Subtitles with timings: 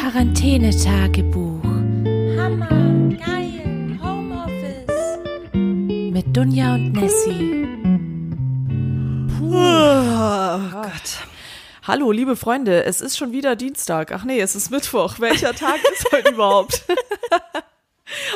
[0.00, 2.68] Quarantänetagebuch Hammer,
[3.18, 5.18] geil, Homeoffice.
[5.52, 7.68] mit Dunja und Nessie.
[9.42, 11.18] Oh Gott.
[11.82, 14.12] Hallo, liebe Freunde, es ist schon wieder Dienstag.
[14.12, 15.20] Ach nee, es ist Mittwoch.
[15.20, 16.82] Welcher Tag ist heute überhaupt?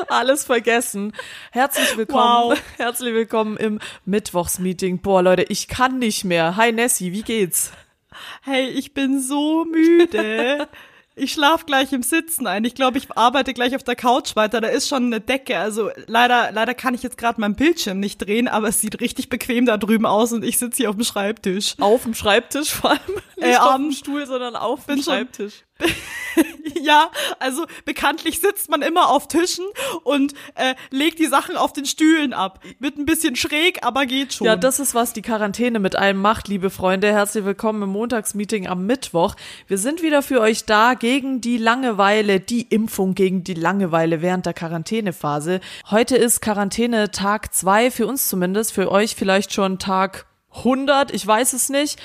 [0.09, 1.15] Alles vergessen.
[1.51, 2.51] Herzlich willkommen.
[2.51, 2.63] Wow.
[2.77, 4.99] Herzlich willkommen im Mittwochsmeeting.
[4.99, 6.59] Boah, Leute, ich kann nicht mehr.
[6.59, 7.73] Hi Nessie, wie geht's?
[8.43, 10.69] Hey, ich bin so müde.
[11.17, 12.65] Ich schlaf gleich im Sitzen ein.
[12.65, 14.61] Ich glaube, ich arbeite gleich auf der Couch weiter.
[14.61, 15.57] Da ist schon eine Decke.
[15.59, 19.29] Also leider, leider kann ich jetzt gerade meinen Bildschirm nicht drehen, aber es sieht richtig
[19.29, 21.77] bequem da drüben aus und ich sitze hier auf dem Schreibtisch.
[21.79, 23.01] Auf dem Schreibtisch vor allem.
[23.37, 25.63] Nicht Äh, auf dem Stuhl, sondern auf dem bin schon- Schreibtisch.
[26.85, 29.65] Ja, also bekanntlich sitzt man immer auf Tischen
[30.03, 32.61] und äh, legt die Sachen auf den Stühlen ab.
[32.79, 34.47] Wird ein bisschen schräg, aber geht schon.
[34.47, 37.11] Ja, das ist, was die Quarantäne mit einem macht, liebe Freunde.
[37.11, 39.35] Herzlich willkommen im Montagsmeeting am Mittwoch.
[39.67, 44.45] Wir sind wieder für euch da gegen die Langeweile, die Impfung gegen die Langeweile während
[44.45, 45.61] der Quarantänephase.
[45.91, 51.27] Heute ist Quarantäne Tag zwei für uns zumindest, für euch vielleicht schon Tag 100, ich
[51.27, 51.99] weiß es nicht.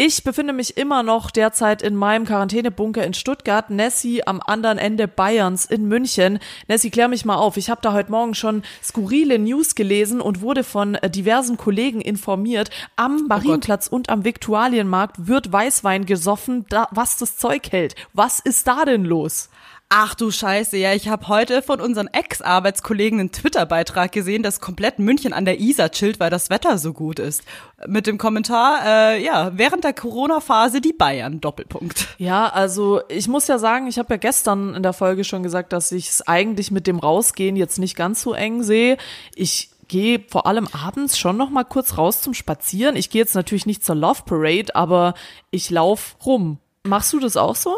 [0.00, 3.68] Ich befinde mich immer noch derzeit in meinem Quarantänebunker in Stuttgart.
[3.68, 6.38] Nessie am anderen Ende Bayerns in München.
[6.68, 7.56] Nessie, klär mich mal auf.
[7.56, 12.00] Ich habe da heute Morgen schon skurrile News gelesen und wurde von äh, diversen Kollegen
[12.00, 12.70] informiert.
[12.94, 17.96] Am Marienplatz und am Viktualienmarkt wird Weißwein gesoffen, da, was das Zeug hält.
[18.12, 19.48] Was ist da denn los?
[19.90, 24.98] Ach du Scheiße, ja, ich habe heute von unseren Ex-Arbeitskollegen einen Twitter-Beitrag gesehen, dass komplett
[24.98, 27.42] München an der Isar chillt, weil das Wetter so gut ist.
[27.86, 32.06] Mit dem Kommentar, äh, ja, während der Corona-Phase die Bayern, Doppelpunkt.
[32.18, 35.72] Ja, also ich muss ja sagen, ich habe ja gestern in der Folge schon gesagt,
[35.72, 38.98] dass ich es eigentlich mit dem Rausgehen jetzt nicht ganz so eng sehe.
[39.34, 42.94] Ich gehe vor allem abends schon noch mal kurz raus zum Spazieren.
[42.94, 45.14] Ich gehe jetzt natürlich nicht zur Love Parade, aber
[45.50, 46.58] ich lauf rum.
[46.82, 47.74] Machst du das auch so?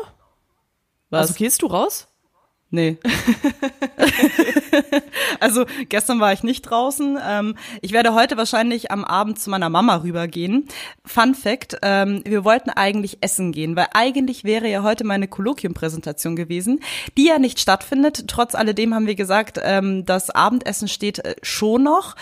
[1.11, 1.29] Was?
[1.29, 2.07] Also gehst du raus?
[2.73, 2.99] Nee.
[5.41, 7.19] also gestern war ich nicht draußen.
[7.21, 10.69] Ähm, ich werde heute wahrscheinlich am Abend zu meiner Mama rübergehen.
[11.05, 16.37] Fun Fact, ähm, wir wollten eigentlich essen gehen, weil eigentlich wäre ja heute meine Kolloquiumpräsentation
[16.37, 16.79] gewesen,
[17.19, 18.29] die ja nicht stattfindet.
[18.29, 22.15] Trotz alledem haben wir gesagt, ähm, das Abendessen steht äh, schon noch.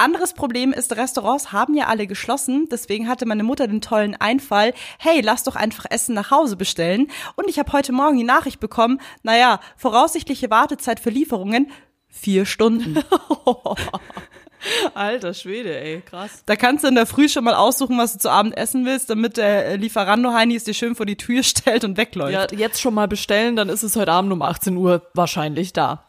[0.00, 2.68] Anderes Problem ist, Restaurants haben ja alle geschlossen.
[2.70, 7.08] Deswegen hatte meine Mutter den tollen Einfall, hey, lass doch einfach Essen nach Hause bestellen.
[7.36, 11.70] Und ich habe heute Morgen die Nachricht bekommen, naja, voraussichtliche Wartezeit für Lieferungen,
[12.08, 12.98] vier Stunden.
[14.94, 16.42] Alter Schwede, ey, krass.
[16.46, 19.10] Da kannst du in der Früh schon mal aussuchen, was du zu Abend essen willst,
[19.10, 22.52] damit der äh, Lieferando-Heini es dir schön vor die Tür stellt und wegläuft.
[22.52, 26.04] Ja, jetzt schon mal bestellen, dann ist es heute Abend um 18 Uhr wahrscheinlich da.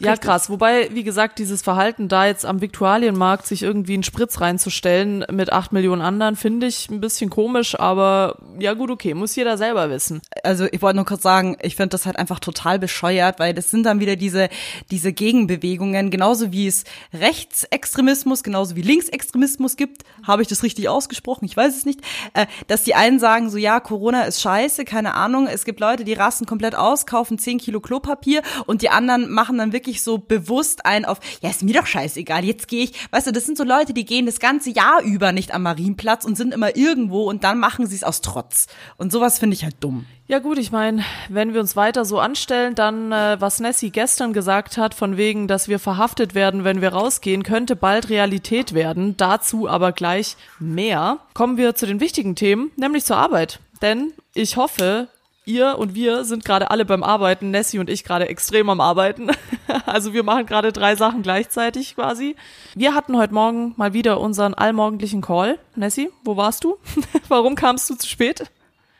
[0.00, 0.48] Ja, krass.
[0.50, 5.52] Wobei, wie gesagt, dieses Verhalten da jetzt am Viktualienmarkt, sich irgendwie einen Spritz reinzustellen mit
[5.52, 9.90] acht Millionen anderen, finde ich ein bisschen komisch, aber ja gut, okay, muss jeder selber
[9.90, 10.20] wissen.
[10.42, 13.70] also ich wollte nur kurz sagen, ich finde das halt einfach total bescheuert, weil das
[13.70, 14.48] sind dann wieder diese,
[14.90, 21.44] diese Gegenbewegungen, genauso wie es Rechtsextremismus, genauso wie Linksextremismus gibt, habe ich das richtig ausgesprochen,
[21.44, 22.00] ich weiß es nicht,
[22.34, 26.04] äh, dass die einen sagen so, ja, Corona ist scheiße, keine Ahnung, es gibt Leute,
[26.04, 30.18] die rasten komplett aus, kaufen 10 Kilo Klopapier und die anderen machen dann wirklich so
[30.18, 33.58] bewusst ein auf, ja, ist mir doch scheißegal, jetzt gehe ich, weißt du, das sind
[33.58, 37.24] so Leute, die gehen das ganze Jahr über nicht am Marienplatz und sind immer irgendwo
[37.24, 38.68] und dann machen sie es aus Trotz.
[38.96, 40.06] Und sowas finde ich halt dumm.
[40.30, 44.32] Ja gut, ich meine, wenn wir uns weiter so anstellen, dann, äh, was Nessie gestern
[44.32, 49.16] gesagt hat, von wegen, dass wir verhaftet werden, wenn wir rausgehen, könnte bald Realität werden.
[49.16, 51.18] Dazu aber gleich mehr.
[51.34, 53.58] Kommen wir zu den wichtigen Themen, nämlich zur Arbeit.
[53.82, 55.08] Denn ich hoffe,
[55.44, 59.30] ihr und wir sind gerade alle beim Arbeiten, Nessie und ich gerade extrem am Arbeiten.
[59.86, 62.34] Also wir machen gerade drei Sachen gleichzeitig quasi.
[62.74, 65.60] Wir hatten heute Morgen mal wieder unseren allmorgendlichen Call.
[65.76, 66.76] Nessie, wo warst du?
[67.28, 68.50] Warum kamst du zu spät?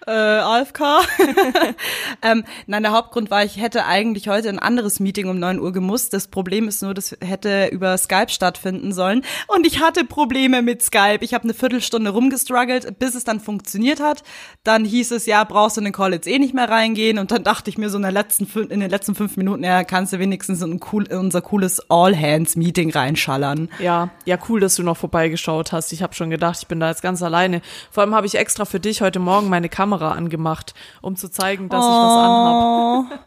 [0.07, 0.81] Äh, AFK.
[2.23, 5.73] ähm, nein, der Hauptgrund war, ich hätte eigentlich heute ein anderes Meeting um 9 Uhr
[5.73, 6.13] gemusst.
[6.13, 9.23] Das Problem ist nur, das hätte über Skype stattfinden sollen.
[9.47, 11.19] Und ich hatte Probleme mit Skype.
[11.21, 14.23] Ich habe eine Viertelstunde rumgestruggelt, bis es dann funktioniert hat.
[14.65, 17.19] Dann hieß es, ja, brauchst du in den Call jetzt eh nicht mehr reingehen.
[17.19, 19.85] Und dann dachte ich mir so in, der letzten, in den letzten fünf Minuten, ja,
[19.85, 23.69] kannst du wenigstens in, cool, in unser cooles All-Hands-Meeting reinschallern.
[23.79, 25.93] Ja, ja, cool, dass du noch vorbeigeschaut hast.
[25.93, 27.61] Ich habe schon gedacht, ich bin da jetzt ganz alleine.
[27.91, 31.69] Vor allem habe ich extra für dich heute Morgen meine Kamera angemacht, um zu zeigen,
[31.69, 33.27] dass ich was anhab.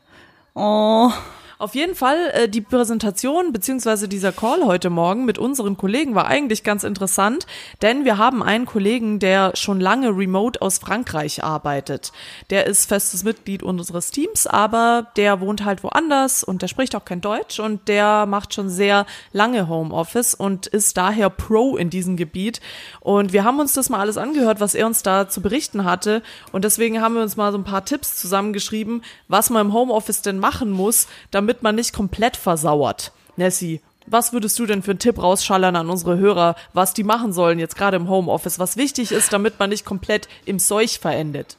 [0.55, 1.11] Oh.
[1.63, 6.27] Auf jeden Fall, äh, die Präsentation beziehungsweise dieser Call heute Morgen mit unseren Kollegen war
[6.27, 7.47] eigentlich ganz interessant,
[7.81, 12.11] denn wir haben einen Kollegen, der schon lange remote aus Frankreich arbeitet.
[12.49, 17.05] Der ist festes Mitglied unseres Teams, aber der wohnt halt woanders und der spricht auch
[17.05, 22.17] kein Deutsch und der macht schon sehr lange Homeoffice und ist daher Pro in diesem
[22.17, 22.59] Gebiet.
[22.99, 26.23] Und wir haben uns das mal alles angehört, was er uns da zu berichten hatte
[26.51, 30.23] und deswegen haben wir uns mal so ein paar Tipps zusammengeschrieben, was man im Homeoffice
[30.23, 33.11] denn machen muss, damit man nicht komplett versauert.
[33.35, 37.33] Nessie, was würdest du denn für einen Tipp rausschallern an unsere Hörer, was die machen
[37.33, 41.57] sollen jetzt gerade im Homeoffice, was wichtig ist, damit man nicht komplett im Seuch verendet?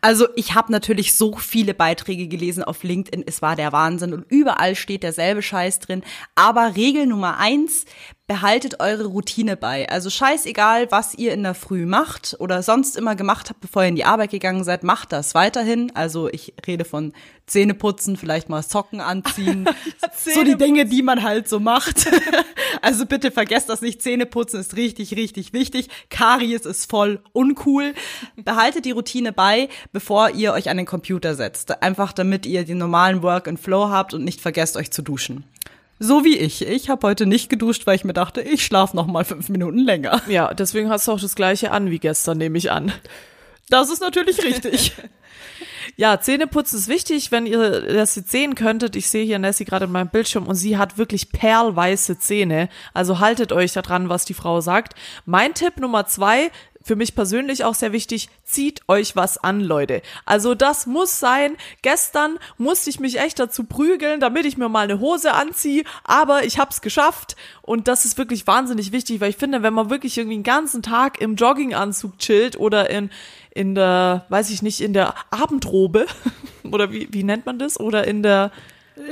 [0.00, 4.24] Also ich habe natürlich so viele Beiträge gelesen auf LinkedIn, es war der Wahnsinn und
[4.30, 6.02] überall steht derselbe Scheiß drin.
[6.34, 7.84] Aber Regel Nummer eins,
[8.28, 9.88] behaltet eure Routine bei.
[9.88, 13.88] Also scheißegal, was ihr in der Früh macht oder sonst immer gemacht habt, bevor ihr
[13.88, 15.90] in die Arbeit gegangen seid, macht das weiterhin.
[15.96, 17.14] Also ich rede von
[17.46, 19.66] Zähne putzen, vielleicht mal Socken anziehen,
[20.14, 22.06] so die Dinge, die man halt so macht.
[22.82, 24.02] also bitte vergesst das nicht.
[24.02, 25.88] Zähne putzen ist richtig, richtig wichtig.
[26.10, 27.94] Karies ist voll uncool.
[28.36, 31.82] Behaltet die Routine bei, bevor ihr euch an den Computer setzt.
[31.82, 35.44] Einfach damit ihr den normalen Work and Flow habt und nicht vergesst euch zu duschen.
[35.98, 36.66] So wie ich.
[36.66, 39.78] Ich habe heute nicht geduscht, weil ich mir dachte, ich schlafe noch mal fünf Minuten
[39.78, 40.22] länger.
[40.28, 42.92] Ja, deswegen hast du auch das gleiche an wie gestern, nehme ich an.
[43.70, 44.92] Das ist natürlich richtig.
[45.96, 48.94] Ja, Zähneputzen ist wichtig, wenn ihr das jetzt sehen könntet.
[48.94, 52.68] Ich sehe hier Nessie gerade in meinem Bildschirm und sie hat wirklich perlweiße Zähne.
[52.94, 54.94] Also haltet euch daran, was die Frau sagt.
[55.24, 56.52] Mein Tipp Nummer zwei,
[56.88, 60.00] für mich persönlich auch sehr wichtig, zieht euch was an, Leute.
[60.24, 61.56] Also das muss sein.
[61.82, 66.44] Gestern musste ich mich echt dazu prügeln, damit ich mir mal eine Hose anziehe, aber
[66.44, 70.16] ich hab's geschafft und das ist wirklich wahnsinnig wichtig, weil ich finde, wenn man wirklich
[70.16, 73.10] irgendwie den ganzen Tag im Jogginganzug chillt oder in
[73.50, 76.06] in der, weiß ich nicht, in der Abendrobe
[76.72, 78.50] oder wie wie nennt man das oder in der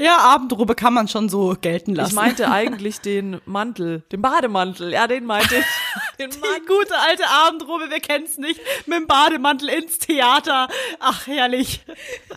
[0.01, 2.11] ja, Abendrobe kann man schon so gelten lassen.
[2.11, 4.93] Ich meinte eigentlich den Mantel, den Bademantel.
[4.93, 5.65] Ja, den meinte ich.
[6.19, 10.69] Den Die gute alte Abendrobe, wer kennt's nicht, mit dem Bademantel ins Theater.
[10.99, 11.81] Ach, herrlich.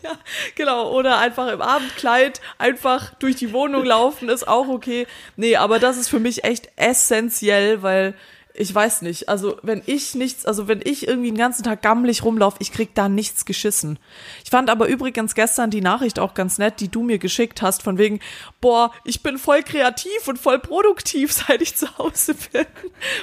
[0.03, 0.11] Ja,
[0.55, 5.07] genau, oder einfach im Abendkleid einfach durch die Wohnung laufen ist auch okay.
[5.35, 8.13] Nee, aber das ist für mich echt essentiell, weil
[8.59, 12.25] ich weiß nicht, also wenn ich nichts, also wenn ich irgendwie den ganzen Tag gammelig
[12.25, 13.97] rumlaufe, ich krieg da nichts geschissen.
[14.43, 17.81] Ich fand aber übrigens gestern die Nachricht auch ganz nett, die du mir geschickt hast,
[17.81, 18.19] von wegen,
[18.59, 22.65] boah, ich bin voll kreativ und voll produktiv, seit ich zu Hause bin.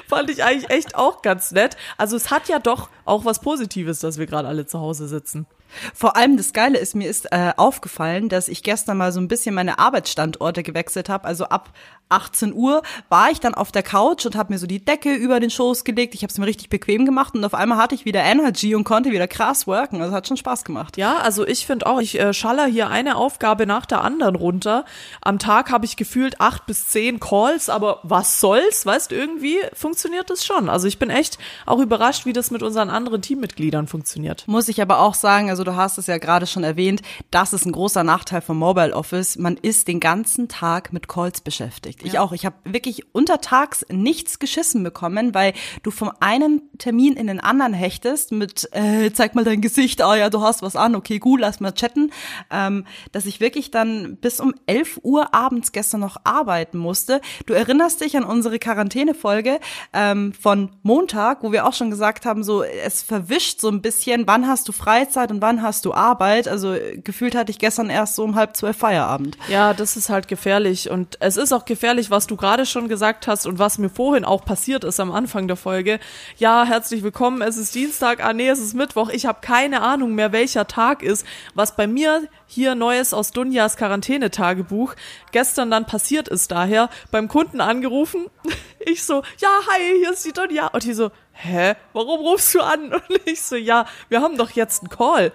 [0.08, 1.76] fand ich eigentlich echt auch ganz nett.
[1.98, 5.46] Also es hat ja doch auch was Positives, dass wir gerade alle zu Hause sitzen.
[5.94, 9.28] Vor allem das Geile ist, mir ist äh, aufgefallen, dass ich gestern mal so ein
[9.28, 11.24] bisschen meine Arbeitsstandorte gewechselt habe.
[11.24, 11.72] Also ab
[12.08, 15.40] 18 Uhr war ich dann auf der Couch und habe mir so die Decke über
[15.40, 16.14] den Schoß gelegt.
[16.14, 18.84] Ich habe es mir richtig bequem gemacht und auf einmal hatte ich wieder Energy und
[18.84, 20.00] konnte wieder krass worken.
[20.00, 20.96] Also hat schon Spaß gemacht.
[20.96, 24.84] Ja, also ich finde auch, ich äh, schaller hier eine Aufgabe nach der anderen runter.
[25.20, 28.86] Am Tag habe ich gefühlt acht bis zehn Calls, aber was soll's?
[28.86, 30.69] Weißt, irgendwie funktioniert das schon.
[30.69, 34.44] Also ich bin echt auch überrascht, wie das mit unseren anderen Teammitgliedern funktioniert.
[34.46, 37.00] Muss ich aber auch sagen, also du hast es ja gerade schon erwähnt,
[37.31, 39.38] das ist ein großer Nachteil vom Mobile Office.
[39.38, 42.03] Man ist den ganzen Tag mit Calls beschäftigt.
[42.05, 42.20] Ich ja.
[42.20, 42.32] auch.
[42.32, 47.73] Ich habe wirklich untertags nichts geschissen bekommen, weil du vom einen Termin in den anderen
[47.73, 51.19] hechtest mit, äh, zeig mal dein Gesicht, ah oh ja, du hast was an, okay,
[51.19, 52.11] gut, lass mal chatten,
[52.50, 57.23] ähm, dass ich wirklich dann bis um 11 Uhr abends gestern noch arbeiten musste.
[57.47, 59.58] Du erinnerst dich an unsere Quarantänefolge
[59.94, 64.26] ähm, von Montag, wo wir auch schon gesagt haben, so es verwischt so ein bisschen,
[64.26, 66.48] wann hast du Freizeit und wann wann hast du Arbeit?
[66.48, 69.38] Also gefühlt hatte ich gestern erst so um halb zwölf Feierabend.
[69.48, 70.90] Ja, das ist halt gefährlich.
[70.90, 74.25] Und es ist auch gefährlich, was du gerade schon gesagt hast und was mir vorhin
[74.25, 76.00] auch passiert ist am Anfang der Folge.
[76.37, 77.43] Ja, herzlich willkommen.
[77.43, 78.25] Es ist Dienstag.
[78.25, 79.08] Ah, nee, es ist Mittwoch.
[79.08, 81.25] Ich habe keine Ahnung mehr, welcher Tag ist.
[81.54, 84.94] Was bei mir hier Neues aus Dunjas Quarantänetagebuch
[85.31, 88.26] gestern dann passiert ist daher beim Kunden angerufen.
[88.88, 90.69] Ich so, ja, hi, hier ist die Dunja.
[90.69, 92.93] Und die so, hä, warum rufst du an?
[93.08, 95.32] Und ich so, ja, wir haben doch jetzt einen Call.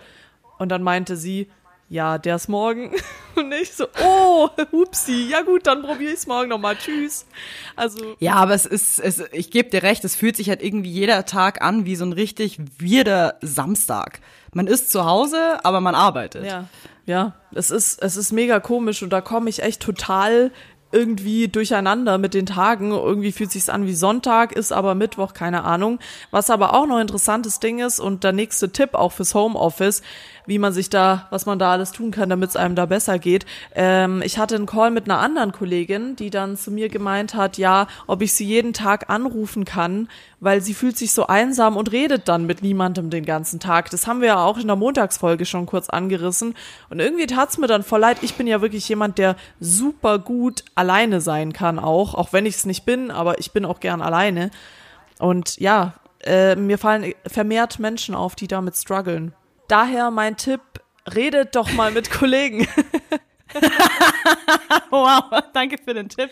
[0.58, 1.50] Und dann meinte sie,
[1.90, 2.92] ja, der ist morgen.
[3.36, 6.76] Und ich so, oh, hupsi, ja gut, dann probiere ich es morgen nochmal.
[6.78, 7.26] Tschüss.
[7.76, 8.16] Also.
[8.20, 11.26] Ja, aber es ist, es, ich gebe dir recht, es fühlt sich halt irgendwie jeder
[11.26, 14.22] Tag an wie so ein richtig weirder Samstag.
[14.54, 16.46] Man ist zu Hause, aber man arbeitet.
[16.46, 16.68] Ja.
[17.06, 20.52] Ja, es ist, es ist mega komisch und da komme ich echt total
[20.92, 22.92] irgendwie durcheinander mit den Tagen.
[22.92, 26.00] Irgendwie fühlt sich's an wie Sonntag, ist aber Mittwoch, keine Ahnung.
[26.32, 30.02] Was aber auch noch interessantes Ding ist und der nächste Tipp auch fürs Homeoffice,
[30.46, 33.20] wie man sich da, was man da alles tun kann, damit es einem da besser
[33.20, 33.46] geht.
[33.76, 37.58] Ähm, ich hatte einen Call mit einer anderen Kollegin, die dann zu mir gemeint hat,
[37.58, 41.92] ja, ob ich sie jeden Tag anrufen kann, weil sie fühlt sich so einsam und
[41.92, 43.90] redet dann mit niemandem den ganzen Tag.
[43.92, 46.56] Das haben wir ja auch in der Montagsfolge schon kurz angerissen.
[46.90, 48.18] Und irgendwie tat's mir dann voll leid.
[48.22, 52.56] Ich bin ja wirklich jemand, der super gut alleine sein kann auch, auch wenn ich
[52.56, 54.52] es nicht bin, aber ich bin auch gern alleine.
[55.20, 55.94] Und ja,
[56.24, 59.34] äh, mir fallen vermehrt Menschen auf, die damit strugglen.
[59.72, 60.60] Daher mein Tipp,
[61.16, 62.68] redet doch mal mit Kollegen.
[64.90, 65.24] wow,
[65.54, 66.30] danke für den Tipp.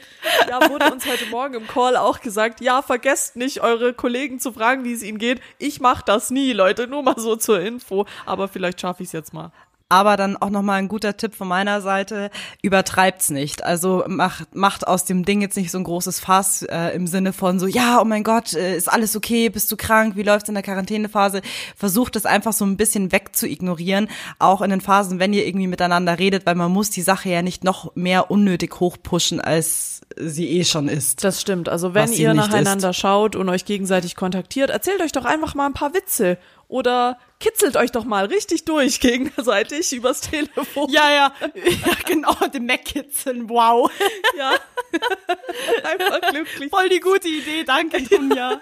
[0.50, 4.51] Ja, wurde uns heute Morgen im Call auch gesagt, ja, vergesst nicht, eure Kollegen zu
[4.51, 5.39] fragen, wie es ihnen geht.
[5.58, 8.05] Ich mache das nie, Leute, nur mal so zur Info.
[8.25, 9.53] Aber vielleicht schaffe ich es jetzt mal.
[9.89, 12.29] Aber dann auch nochmal ein guter Tipp von meiner Seite,
[12.62, 13.63] übertreibt's nicht.
[13.63, 17.34] Also macht, macht aus dem Ding jetzt nicht so ein großes Fass äh, im Sinne
[17.34, 20.48] von so, ja, oh mein Gott, äh, ist alles okay, bist du krank, wie läuft's
[20.48, 21.41] in der Quarantänephase?
[21.75, 26.19] Versucht es einfach so ein bisschen wegzuignorieren, auch in den Phasen, wenn ihr irgendwie miteinander
[26.19, 30.65] redet, weil man muss die Sache ja nicht noch mehr unnötig hochpushen, als sie eh
[30.65, 31.24] schon ist.
[31.24, 31.69] Das stimmt.
[31.69, 32.96] Also wenn ihr nacheinander ist.
[32.98, 36.38] schaut und euch gegenseitig kontaktiert, erzählt euch doch einfach mal ein paar Witze
[36.69, 40.89] oder kitzelt euch doch mal richtig durch gegenseitig übers Telefon.
[40.89, 43.91] Ja, ja, ja genau, den Mac-Kitzeln, wow.
[44.38, 44.51] ja.
[45.83, 46.69] einfach glücklich.
[46.69, 48.61] Voll die gute Idee, danke, Dunja.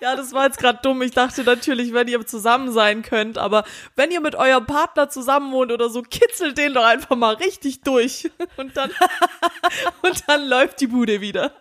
[0.00, 1.02] Ja, das war jetzt gerade dumm.
[1.02, 5.52] Ich dachte natürlich, wenn ihr zusammen sein könnt, aber wenn ihr mit eurem Partner zusammen
[5.52, 8.30] wohnt oder so, kitzelt den doch einfach mal richtig durch.
[8.56, 8.90] Und dann,
[10.02, 11.52] und dann läuft die Bude wieder.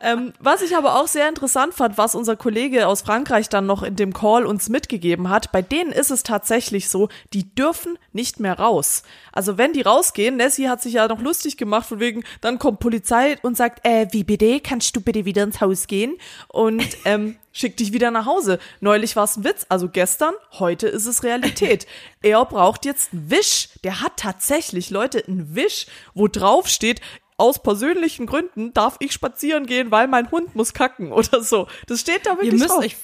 [0.00, 3.82] Ähm, was ich aber auch sehr interessant fand, was unser Kollege aus Frankreich dann noch
[3.82, 8.40] in dem Call uns mitgegeben hat, bei denen ist es tatsächlich so, die dürfen nicht
[8.40, 9.02] mehr raus.
[9.32, 12.80] Also wenn die rausgehen, Nessie hat sich ja noch lustig gemacht, von wegen, dann kommt
[12.80, 16.16] Polizei und sagt, äh, wie bitte, kannst du bitte wieder ins Haus gehen?
[16.48, 18.58] Und ähm, schickt dich wieder nach Hause.
[18.80, 21.86] Neulich war es ein Witz, also gestern, heute ist es Realität.
[22.22, 23.68] er braucht jetzt einen Wisch.
[23.84, 27.00] Der hat tatsächlich, Leute, einen Wisch, wo drauf steht,
[27.38, 31.66] aus persönlichen Gründen darf ich spazieren gehen, weil mein Hund muss kacken oder so.
[31.86, 32.84] Das steht da wirklich Ihr müsst drauf.
[32.84, 32.96] euch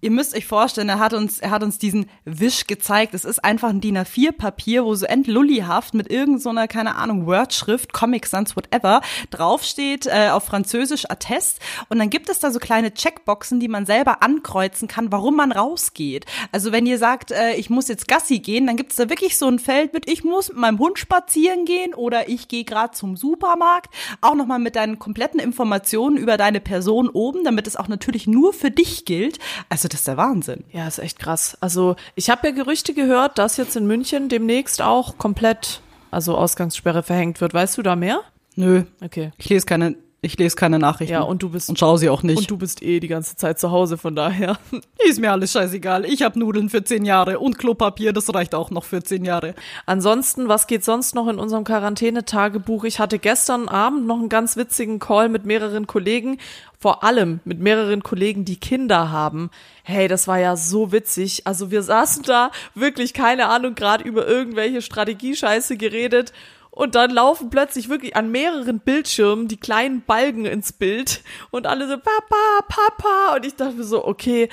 [0.00, 3.14] Ihr müsst euch vorstellen, er hat uns, er hat uns diesen Wisch gezeigt.
[3.14, 7.92] Es ist einfach ein DIN A4-Papier, wo so entlullihaft mit irgendeiner, so keine Ahnung, Wordschrift,
[7.92, 9.00] Comic Sans, whatever,
[9.30, 11.60] draufsteht, äh, auf Französisch Attest.
[11.88, 15.52] Und dann gibt es da so kleine Checkboxen, die man selber ankreuzen kann, warum man
[15.52, 16.26] rausgeht.
[16.52, 19.38] Also wenn ihr sagt, äh, ich muss jetzt Gassi gehen, dann gibt es da wirklich
[19.38, 22.92] so ein Feld mit, ich muss mit meinem Hund spazieren gehen oder ich gehe gerade
[22.92, 23.94] zum Supermarkt.
[24.20, 28.52] Auch nochmal mit deinen kompletten Informationen über deine Person oben, damit es auch natürlich nur
[28.52, 29.38] für dich gilt.
[29.68, 30.64] Also das ist der Wahnsinn.
[30.72, 31.56] Ja, ist echt krass.
[31.60, 37.02] Also ich habe ja Gerüchte gehört, dass jetzt in München demnächst auch komplett, also Ausgangssperre
[37.02, 37.54] verhängt wird.
[37.54, 38.20] Weißt du da mehr?
[38.54, 39.32] Nö, Okay.
[39.36, 41.12] ich lese keine, ich lese keine Nachrichten.
[41.12, 42.38] Ja, und du bist und schaue sie auch nicht.
[42.38, 44.58] und du bist eh die ganze Zeit zu Hause, von daher.
[45.08, 46.04] ist mir alles scheißegal.
[46.04, 49.54] Ich habe Nudeln für zehn Jahre und Klopapier, das reicht auch noch für zehn Jahre.
[49.84, 52.84] Ansonsten, was geht sonst noch in unserem Quarantänetagebuch?
[52.84, 56.38] Ich hatte gestern Abend noch einen ganz witzigen Call mit mehreren Kollegen,
[56.78, 59.50] vor allem mit mehreren Kollegen, die Kinder haben.
[59.82, 61.46] Hey, das war ja so witzig.
[61.46, 66.32] Also wir saßen da wirklich, keine Ahnung, gerade über irgendwelche Strategiescheiße geredet.
[66.76, 71.88] Und dann laufen plötzlich wirklich an mehreren Bildschirmen die kleinen Balken ins Bild und alle
[71.88, 73.34] so, Papa, Papa.
[73.34, 74.50] Und ich dachte mir so, okay,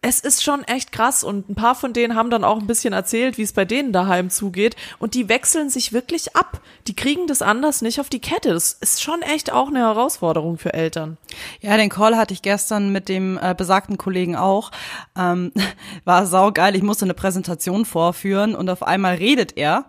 [0.00, 2.92] es ist schon echt krass und ein paar von denen haben dann auch ein bisschen
[2.92, 6.60] erzählt, wie es bei denen daheim zugeht und die wechseln sich wirklich ab.
[6.86, 8.52] Die kriegen das anders nicht auf die Kette.
[8.52, 11.16] Das ist schon echt auch eine Herausforderung für Eltern.
[11.60, 14.70] Ja, den Call hatte ich gestern mit dem äh, besagten Kollegen auch.
[15.18, 15.50] Ähm,
[16.04, 16.76] war saugeil.
[16.76, 19.86] Ich musste eine Präsentation vorführen und auf einmal redet er.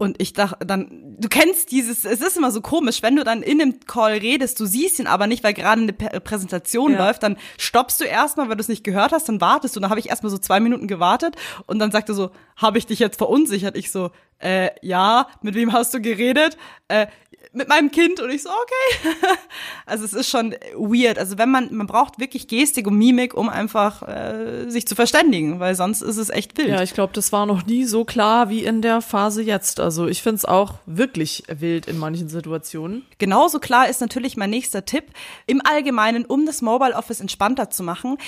[0.00, 3.42] Und ich dachte dann, du kennst dieses, es ist immer so komisch, wenn du dann
[3.42, 7.06] in dem Call redest, du siehst ihn aber nicht, weil gerade eine P Präsentation Ja.
[7.06, 9.78] läuft, dann stoppst du erstmal, weil du es nicht gehört hast, dann wartest du.
[9.78, 11.34] Und dann habe ich erstmal so zwei Minuten gewartet
[11.66, 13.76] und dann sagte so, habe ich dich jetzt verunsichert?
[13.76, 14.10] Ich so,
[14.40, 16.56] äh, ja, mit wem hast du geredet?
[16.88, 17.06] Äh,
[17.52, 19.16] mit meinem Kind und ich so, okay.
[19.86, 21.18] also es ist schon weird.
[21.18, 25.58] Also wenn man, man braucht wirklich Gestik und Mimik, um einfach äh, sich zu verständigen,
[25.58, 26.68] weil sonst ist es echt wild.
[26.68, 29.80] Ja, ich glaube, das war noch nie so klar wie in der Phase jetzt.
[29.80, 33.06] Also ich finde es auch wirklich wild in manchen Situationen.
[33.18, 35.04] Genauso klar ist natürlich mein nächster Tipp.
[35.46, 38.18] Im Allgemeinen, um das Mobile Office entspannter zu machen,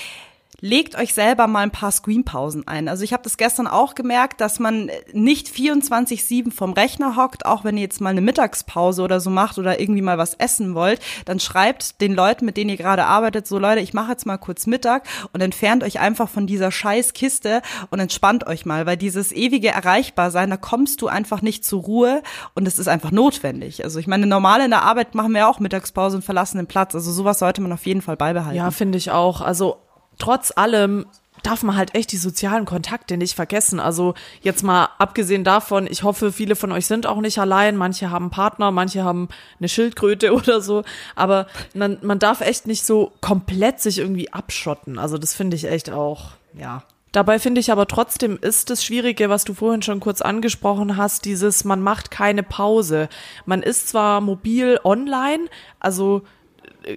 [0.61, 2.87] legt euch selber mal ein paar Screenpausen ein.
[2.87, 7.63] Also ich habe das gestern auch gemerkt, dass man nicht 24/7 vom Rechner hockt, auch
[7.63, 11.01] wenn ihr jetzt mal eine Mittagspause oder so macht oder irgendwie mal was essen wollt,
[11.25, 14.37] dann schreibt den Leuten, mit denen ihr gerade arbeitet, so Leute, ich mache jetzt mal
[14.37, 18.97] kurz Mittag und entfernt euch einfach von dieser scheiß Kiste und entspannt euch mal, weil
[18.97, 22.21] dieses ewige Erreichbarsein, da kommst du einfach nicht zur Ruhe
[22.53, 23.83] und es ist einfach notwendig.
[23.83, 26.93] Also ich meine, normal in der Arbeit machen wir auch Mittagspause und verlassen den Platz.
[26.93, 28.57] Also sowas sollte man auf jeden Fall beibehalten.
[28.57, 29.41] Ja, finde ich auch.
[29.41, 29.77] Also
[30.21, 31.05] trotz allem
[31.43, 33.79] darf man halt echt die sozialen Kontakte nicht vergessen.
[33.79, 37.77] Also jetzt mal abgesehen davon, ich hoffe, viele von euch sind auch nicht allein.
[37.77, 40.83] Manche haben Partner, manche haben eine Schildkröte oder so.
[41.15, 44.99] Aber man, man darf echt nicht so komplett sich irgendwie abschotten.
[44.99, 46.83] Also das finde ich echt auch, ja.
[47.11, 51.25] Dabei finde ich aber trotzdem ist das Schwierige, was du vorhin schon kurz angesprochen hast,
[51.25, 53.09] dieses, man macht keine Pause.
[53.45, 55.49] Man ist zwar mobil online,
[55.81, 56.21] also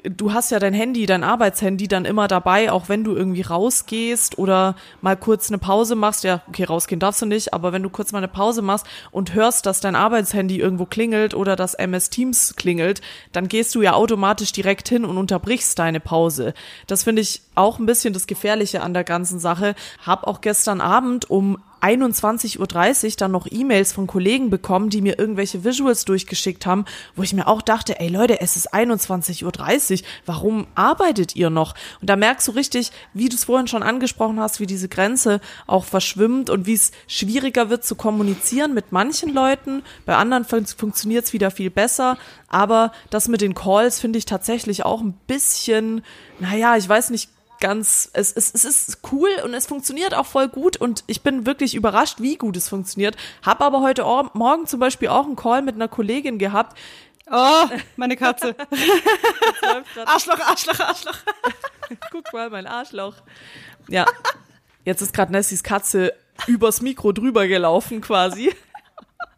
[0.09, 4.39] du hast ja dein Handy, dein Arbeitshandy dann immer dabei, auch wenn du irgendwie rausgehst
[4.39, 6.25] oder mal kurz eine Pause machst.
[6.25, 9.35] Ja, okay, rausgehen darfst du nicht, aber wenn du kurz mal eine Pause machst und
[9.35, 13.01] hörst, dass dein Arbeitshandy irgendwo klingelt oder dass MS Teams klingelt,
[13.33, 16.55] dann gehst du ja automatisch direkt hin und unterbrichst deine Pause.
[16.87, 19.75] Das finde ich auch ein bisschen das Gefährliche an der ganzen Sache.
[20.05, 25.19] Hab auch gestern Abend um 21.30 Uhr dann noch E-Mails von Kollegen bekommen, die mir
[25.19, 30.09] irgendwelche Visuals durchgeschickt haben, wo ich mir auch dachte, ey Leute, es ist 21.30 Uhr,
[30.25, 31.75] warum arbeitet ihr noch?
[32.01, 35.41] Und da merkst du richtig, wie du es vorhin schon angesprochen hast, wie diese Grenze
[35.67, 40.65] auch verschwimmt und wie es schwieriger wird zu kommunizieren mit manchen Leuten, bei anderen fun
[40.65, 42.17] funktioniert es wieder viel besser,
[42.49, 46.03] aber das mit den Calls finde ich tatsächlich auch ein bisschen,
[46.39, 47.34] naja, ich weiß nicht
[47.65, 51.47] ganz, es, es, es ist cool und es funktioniert auch voll gut und ich bin
[51.47, 53.17] wirklich überrascht, wie gut es funktioniert.
[53.43, 54.05] Hab aber heute
[54.35, 56.77] Morgen zum Beispiel auch einen Call mit einer Kollegin gehabt.
[57.31, 57.65] Oh,
[57.97, 58.55] meine Katze.
[60.05, 61.17] Arschloch, Arschloch, Arschloch.
[62.13, 63.15] Guck mal, mein Arschloch.
[63.89, 64.05] Ja.
[64.85, 66.13] Jetzt ist gerade Nessies Katze
[66.47, 68.55] übers Mikro drüber gelaufen quasi.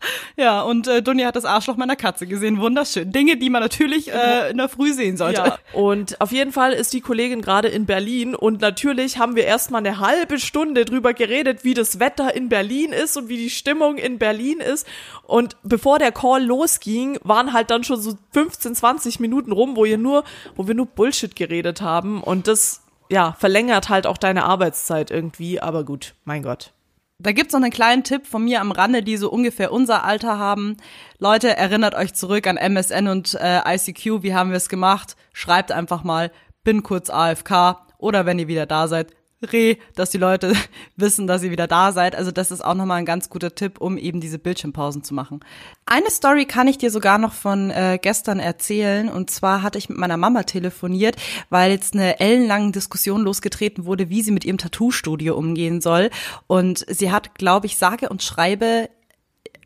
[0.38, 2.60] Ja, und äh, Dunja hat das Arschloch meiner Katze gesehen.
[2.60, 3.10] Wunderschön.
[3.10, 5.40] Dinge, die man natürlich äh, in der Früh sehen sollte.
[5.40, 9.44] Ja, und auf jeden Fall ist die Kollegin gerade in Berlin und natürlich haben wir
[9.44, 13.50] erstmal eine halbe Stunde drüber geredet, wie das Wetter in Berlin ist und wie die
[13.50, 14.86] Stimmung in Berlin ist.
[15.26, 19.84] Und bevor der Call losging, waren halt dann schon so 15, 20 Minuten rum, wo
[19.84, 22.22] ihr nur, wo wir nur Bullshit geredet haben.
[22.22, 25.60] Und das, ja, verlängert halt auch deine Arbeitszeit irgendwie.
[25.60, 26.72] Aber gut, mein Gott.
[27.18, 30.38] Da gibt's noch einen kleinen Tipp von mir am Rande, die so ungefähr unser Alter
[30.38, 30.76] haben.
[31.18, 34.22] Leute, erinnert euch zurück an MSN und äh, ICQ.
[34.22, 35.16] Wie haben wir es gemacht?
[35.32, 36.30] Schreibt einfach mal,
[36.62, 37.78] bin kurz AFK.
[37.96, 40.54] Oder wenn ihr wieder da seid, Reh, dass die Leute
[40.96, 42.16] wissen, dass ihr wieder da seid.
[42.16, 45.40] Also das ist auch nochmal ein ganz guter Tipp, um eben diese Bildschirmpausen zu machen.
[45.84, 49.10] Eine Story kann ich dir sogar noch von äh, gestern erzählen.
[49.10, 51.16] Und zwar hatte ich mit meiner Mama telefoniert,
[51.50, 56.10] weil jetzt eine ellenlange Diskussion losgetreten wurde, wie sie mit ihrem Tattoo-Studio umgehen soll.
[56.46, 58.88] Und sie hat, glaube ich, sage und schreibe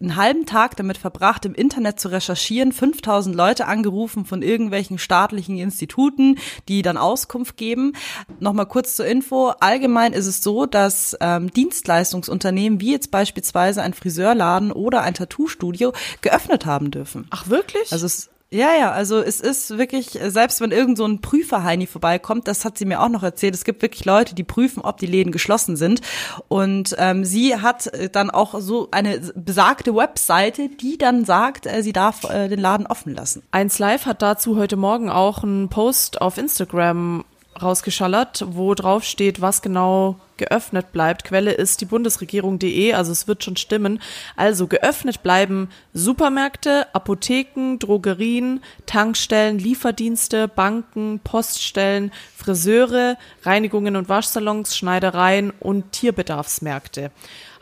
[0.00, 5.59] einen halben Tag damit verbracht, im Internet zu recherchieren, 5000 Leute angerufen von irgendwelchen staatlichen
[5.59, 6.38] Instituten,
[6.69, 7.92] die dann Auskunft geben.
[8.38, 9.52] Nochmal kurz zur Info.
[9.61, 15.92] Allgemein ist es so, dass ähm, Dienstleistungsunternehmen wie jetzt beispielsweise ein Friseurladen oder ein Tattoo-Studio
[16.22, 17.27] geöffnet haben dürfen.
[17.31, 17.92] Ach wirklich?
[17.92, 22.48] Also es ja, ja, also es ist wirklich, selbst wenn irgend so ein Prüferheini vorbeikommt,
[22.48, 25.06] das hat sie mir auch noch erzählt, es gibt wirklich Leute, die prüfen, ob die
[25.06, 26.00] Läden geschlossen sind.
[26.48, 31.92] Und ähm, sie hat dann auch so eine besagte Webseite, die dann sagt, äh, sie
[31.92, 33.44] darf äh, den Laden offen lassen.
[33.52, 37.24] Eins Live hat dazu heute Morgen auch einen Post auf Instagram
[37.60, 41.22] rausgeschallert, wo drauf steht, was genau geöffnet bleibt.
[41.22, 44.00] Quelle ist die Bundesregierung.de, also es wird schon stimmen.
[44.37, 55.53] Also geöffnet bleiben Supermärkte, Apotheken, Drogerien, Tankstellen, Lieferdienste, Banken, Poststellen, Friseure, Reinigungen und Waschsalons, Schneidereien
[55.61, 57.11] und Tierbedarfsmärkte.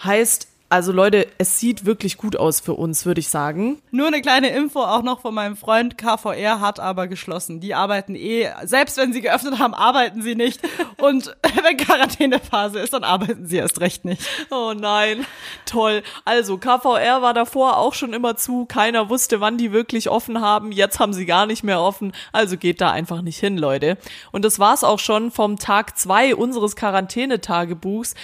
[0.03, 3.81] Heißt, also Leute, es sieht wirklich gut aus für uns, würde ich sagen.
[3.91, 5.97] Nur eine kleine Info auch noch von meinem Freund.
[5.97, 7.61] KVR hat aber geschlossen.
[7.61, 10.61] Die arbeiten eh, selbst wenn sie geöffnet haben, arbeiten sie nicht.
[10.99, 14.23] Und wenn Quarantänephase ist, dann arbeiten sie erst recht nicht.
[14.51, 15.25] Oh nein,
[15.65, 16.03] toll.
[16.27, 18.67] Also KVR war davor auch schon immer zu.
[18.67, 20.71] Keiner wusste, wann die wirklich offen haben.
[20.71, 22.13] Jetzt haben sie gar nicht mehr offen.
[22.33, 23.97] Also geht da einfach nicht hin, Leute.
[24.33, 28.15] Und das war's auch schon vom Tag zwei unseres Quarantänetagebuchs.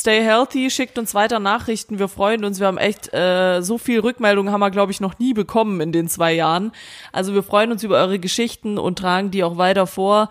[0.00, 1.98] Stay healthy, schickt uns weiter Nachrichten.
[1.98, 2.58] Wir freuen uns.
[2.58, 5.92] Wir haben echt äh, so viel Rückmeldungen haben wir, glaube ich, noch nie bekommen in
[5.92, 6.72] den zwei Jahren.
[7.12, 10.30] Also wir freuen uns über eure Geschichten und tragen die auch weiter vor.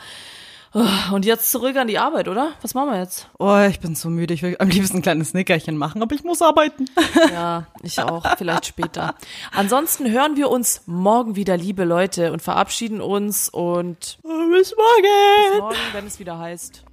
[0.74, 2.54] Oh, und jetzt zurück an die Arbeit, oder?
[2.64, 3.30] Was machen wir jetzt?
[3.38, 4.34] Oh, ich bin so müde.
[4.34, 6.86] Ich will am liebsten ein kleines Nickerchen machen, aber ich muss arbeiten.
[7.32, 8.26] Ja, ich auch.
[8.40, 9.14] Vielleicht später.
[9.52, 15.52] Ansonsten hören wir uns morgen wieder, liebe Leute, und verabschieden uns und bis morgen.
[15.52, 16.84] Bis morgen, wenn es wieder heißt.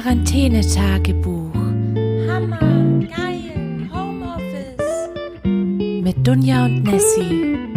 [0.00, 1.52] Quarantänetagebuch.
[2.28, 2.60] Hammer,
[3.16, 5.10] geil, Homeoffice.
[5.42, 7.67] Mit Dunja und Nessie.